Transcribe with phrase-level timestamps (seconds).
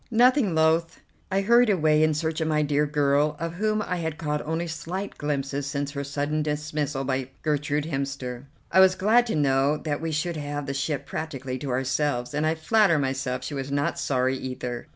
[0.09, 0.99] Nothing loth,
[1.31, 4.65] I hurried away in search of my dear girl, of whom I had caught only
[4.65, 8.45] slight glimpses since her sudden dismissal by Gertrude Hemster.
[8.71, 12.47] I was glad to know that we should have the ship practically to ourselves, and
[12.47, 14.87] I flatter myself she was not sorry either.